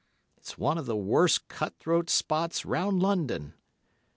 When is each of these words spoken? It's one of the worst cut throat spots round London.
It's 0.35 0.57
one 0.57 0.79
of 0.79 0.87
the 0.87 0.95
worst 0.95 1.47
cut 1.47 1.75
throat 1.77 2.09
spots 2.09 2.65
round 2.65 3.03
London. 3.03 3.53